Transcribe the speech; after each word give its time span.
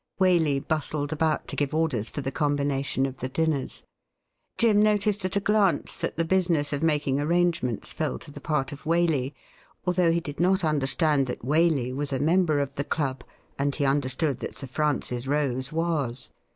Waley 0.19 0.57
bustled 0.67 1.13
about 1.13 1.47
to 1.47 1.55
give 1.55 1.75
orders 1.75 2.09
for 2.09 2.21
the 2.21 2.31
combination 2.31 3.05
of 3.05 3.17
the 3.17 3.29
dinners. 3.29 3.83
Jim 4.57 4.81
noticed 4.81 5.25
at 5.25 5.35
a 5.35 5.39
glance 5.39 5.95
that 5.95 6.17
the 6.17 6.25
business 6.25 6.73
of 6.73 6.81
making 6.81 7.19
an 7.19 7.31
angements 7.31 7.93
fell 7.93 8.17
to 8.17 8.31
the 8.31 8.41
pai 8.41 8.65
t 8.65 8.73
of 8.73 8.83
Waley, 8.85 9.35
although 9.85 10.11
he 10.11 10.19
did 10.19 10.39
not 10.39 10.63
understand 10.63 11.27
that 11.27 11.45
Waley 11.45 11.93
was 11.95 12.11
a 12.11 12.17
member 12.17 12.57
of 12.61 12.73
the 12.73 12.83
club, 12.83 13.23
and 13.59 13.75
he 13.75 13.85
understood 13.85 14.39
that 14.39 14.57
Sir 14.57 14.65
Francis 14.65 15.27
Rose 15.27 15.71
was. 15.71 16.31